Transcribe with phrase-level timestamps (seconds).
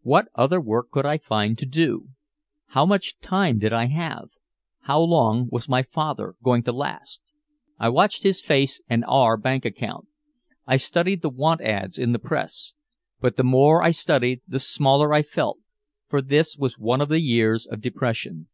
[0.00, 2.08] What other work could I find to do?
[2.68, 4.30] How much time did I have?
[4.84, 7.20] How long was my father going to last?
[7.78, 10.06] I watched his face and our bank account.
[10.66, 12.72] I studied the "want ads" in the press.
[13.20, 15.58] But the more I studied the smaller I felt,
[16.08, 18.48] for this was one of the years of depression.